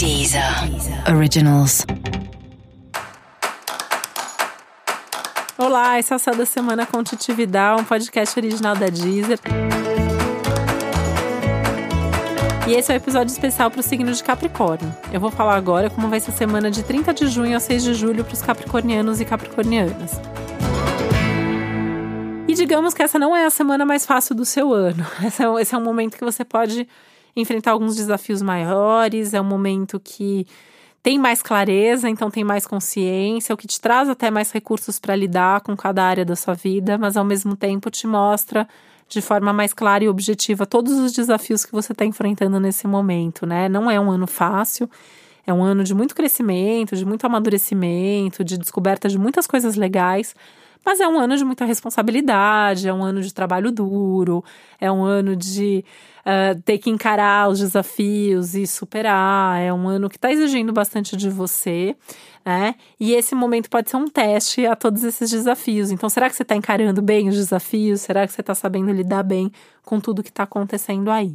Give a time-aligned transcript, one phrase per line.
[0.00, 0.42] Deezer
[1.14, 1.84] Originals.
[5.58, 7.32] Olá, esse é o Céu da Semana com Titi
[7.78, 9.38] um podcast original da Deezer.
[12.66, 14.90] E esse é o um episódio especial para o signo de Capricórnio.
[15.12, 17.84] Eu vou falar agora como vai ser a semana de 30 de junho a 6
[17.84, 20.12] de julho para os capricornianos e capricornianas.
[22.48, 25.06] E digamos que essa não é a semana mais fácil do seu ano.
[25.22, 26.88] É, esse é um momento que você pode
[27.36, 30.46] enfrentar alguns desafios maiores, é um momento que
[31.02, 35.16] tem mais clareza, então tem mais consciência, o que te traz até mais recursos para
[35.16, 38.68] lidar com cada área da sua vida, mas ao mesmo tempo te mostra
[39.08, 43.44] de forma mais clara e objetiva todos os desafios que você está enfrentando nesse momento,
[43.44, 43.68] né?
[43.68, 44.88] Não é um ano fácil,
[45.46, 50.34] é um ano de muito crescimento, de muito amadurecimento, de descoberta de muitas coisas legais,
[50.84, 54.44] mas é um ano de muita responsabilidade, é um ano de trabalho duro,
[54.80, 55.84] é um ano de
[56.20, 61.16] uh, ter que encarar os desafios e superar, é um ano que está exigindo bastante
[61.16, 61.94] de você,
[62.44, 62.74] né?
[62.98, 65.90] E esse momento pode ser um teste a todos esses desafios.
[65.90, 68.00] Então, será que você está encarando bem os desafios?
[68.00, 69.52] Será que você está sabendo lidar bem
[69.84, 71.34] com tudo que está acontecendo aí?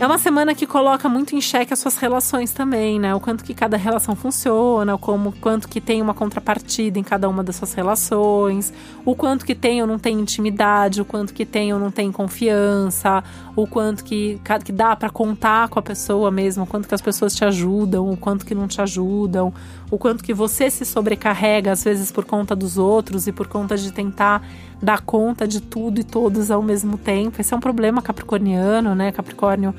[0.00, 3.14] É uma semana que coloca muito em xeque as suas relações também, né?
[3.14, 7.44] O quanto que cada relação funciona, como, quanto que tem uma contrapartida em cada uma
[7.44, 8.72] das suas relações,
[9.04, 12.10] o quanto que tem ou não tem intimidade, o quanto que tem ou não tem
[12.10, 13.22] confiança,
[13.54, 17.02] o quanto que, que dá para contar com a pessoa mesmo, o quanto que as
[17.02, 19.52] pessoas te ajudam, o quanto que não te ajudam,
[19.90, 23.76] o quanto que você se sobrecarrega às vezes por conta dos outros e por conta
[23.76, 24.42] de tentar
[24.82, 27.40] dar conta de tudo e todos ao mesmo tempo.
[27.40, 29.12] Esse é um problema capricorniano, né?
[29.12, 29.74] Capricórnio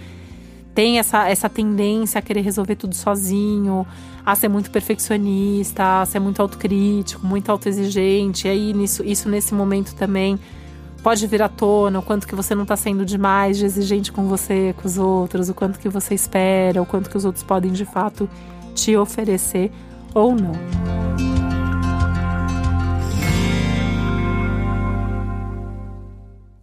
[0.73, 3.85] tem essa, essa tendência a querer resolver tudo sozinho,
[4.25, 8.47] a ser muito perfeccionista, a ser muito autocrítico, muito autoexigente.
[8.47, 10.39] E aí, nisso, isso nesse momento também
[11.03, 14.27] pode vir à tona, o quanto que você não está sendo demais de exigente com
[14.27, 17.71] você, com os outros, o quanto que você espera, o quanto que os outros podem
[17.71, 18.29] de fato
[18.75, 19.71] te oferecer
[20.13, 21.00] ou não.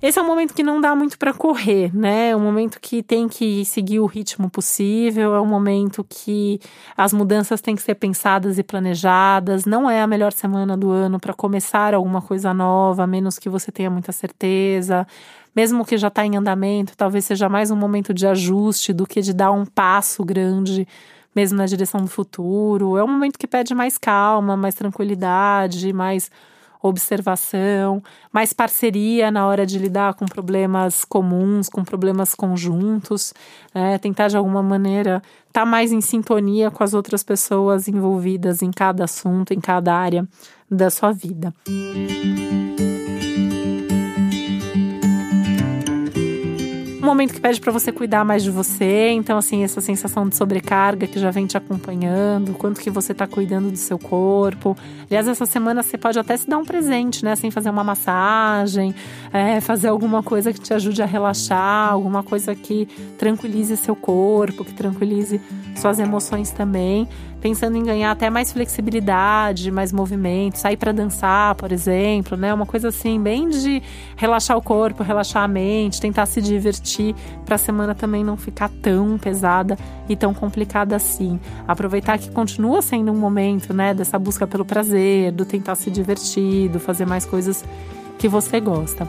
[0.00, 2.30] Esse é um momento que não dá muito para correr, né?
[2.30, 6.60] É um momento que tem que seguir o ritmo possível, é um momento que
[6.96, 9.64] as mudanças têm que ser pensadas e planejadas.
[9.64, 13.48] Não é a melhor semana do ano para começar alguma coisa nova, a menos que
[13.48, 15.04] você tenha muita certeza.
[15.54, 19.20] Mesmo que já está em andamento, talvez seja mais um momento de ajuste do que
[19.20, 20.86] de dar um passo grande
[21.34, 22.96] mesmo na direção do futuro.
[22.96, 26.30] É um momento que pede mais calma, mais tranquilidade, mais
[26.82, 28.02] observação,
[28.32, 33.34] mais parceria na hora de lidar com problemas comuns, com problemas conjuntos,
[33.74, 33.98] né?
[33.98, 38.70] tentar de alguma maneira estar tá mais em sintonia com as outras pessoas envolvidas em
[38.70, 40.26] cada assunto, em cada área
[40.70, 41.52] da sua vida.
[47.08, 51.06] Momento que pede para você cuidar mais de você, então assim, essa sensação de sobrecarga
[51.06, 54.76] que já vem te acompanhando, quanto que você tá cuidando do seu corpo.
[55.08, 57.32] Aliás, essa semana você pode até se dar um presente, né?
[57.32, 58.94] Assim, fazer uma massagem,
[59.32, 62.86] é, fazer alguma coisa que te ajude a relaxar, alguma coisa que
[63.16, 65.40] tranquilize seu corpo, que tranquilize
[65.74, 67.08] suas emoções também
[67.40, 72.52] pensando em ganhar até mais flexibilidade, mais movimento, sair para dançar, por exemplo, né?
[72.52, 73.82] Uma coisa assim, bem de
[74.16, 76.97] relaxar o corpo, relaxar a mente, tentar se divertir
[77.44, 79.76] para a semana também não ficar tão pesada
[80.08, 81.38] e tão complicada assim.
[81.66, 86.68] Aproveitar que continua sendo um momento, né, dessa busca pelo prazer, do tentar se divertir,
[86.68, 87.64] do fazer mais coisas
[88.18, 89.06] que você gosta.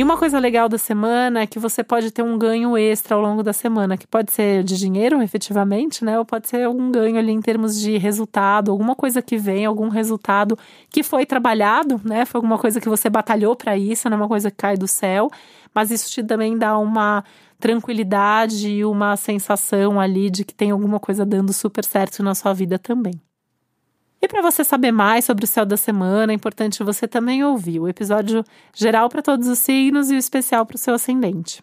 [0.00, 3.20] E uma coisa legal da semana é que você pode ter um ganho extra ao
[3.20, 6.18] longo da semana, que pode ser de dinheiro, efetivamente, né?
[6.18, 9.90] Ou pode ser algum ganho ali em termos de resultado, alguma coisa que vem, algum
[9.90, 12.24] resultado que foi trabalhado, né?
[12.24, 14.88] Foi alguma coisa que você batalhou para isso, não é uma coisa que cai do
[14.88, 15.28] céu,
[15.74, 17.22] mas isso te também dá uma
[17.58, 22.54] tranquilidade e uma sensação ali de que tem alguma coisa dando super certo na sua
[22.54, 23.20] vida também.
[24.22, 27.80] E para você saber mais sobre o céu da semana, é importante você também ouvir
[27.80, 28.44] o episódio
[28.74, 31.62] geral para todos os signos e o especial para o seu ascendente.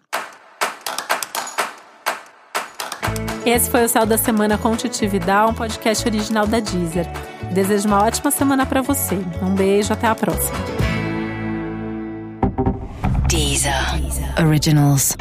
[3.46, 7.08] Esse foi o Céu da Semana com Titi Vidal, um podcast original da Deezer.
[7.54, 9.16] Desejo uma ótima semana para você.
[9.42, 10.58] Um beijo, até a próxima.
[13.30, 14.46] Deezer, Deezer.
[14.46, 15.16] Originals.